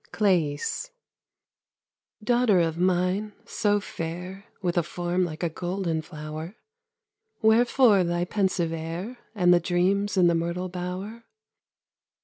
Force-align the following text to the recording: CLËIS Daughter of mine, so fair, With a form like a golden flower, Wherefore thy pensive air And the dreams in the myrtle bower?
CLËIS 0.11 0.89
Daughter 2.23 2.59
of 2.59 2.79
mine, 2.79 3.33
so 3.45 3.79
fair, 3.79 4.45
With 4.59 4.75
a 4.75 4.81
form 4.81 5.23
like 5.23 5.43
a 5.43 5.49
golden 5.49 6.01
flower, 6.01 6.55
Wherefore 7.43 8.03
thy 8.03 8.25
pensive 8.25 8.73
air 8.73 9.19
And 9.35 9.53
the 9.53 9.59
dreams 9.59 10.17
in 10.17 10.25
the 10.25 10.33
myrtle 10.33 10.69
bower? 10.69 11.25